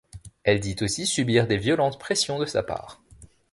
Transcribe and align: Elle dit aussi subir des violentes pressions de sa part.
Elle 0.43 0.59
dit 0.61 0.75
aussi 0.81 1.05
subir 1.05 1.45
des 1.45 1.57
violentes 1.59 1.99
pressions 1.99 2.39
de 2.39 2.45
sa 2.47 2.63
part. 2.63 3.03